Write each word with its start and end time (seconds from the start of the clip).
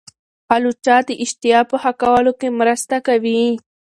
الوچه 0.53 0.95
د 1.07 1.09
اشتها 1.23 1.59
په 1.69 1.75
ښه 1.81 1.91
کولو 2.01 2.31
کې 2.39 2.49
مرسته 2.59 2.95
کوي. 3.07 3.43